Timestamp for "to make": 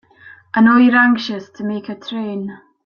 1.51-1.87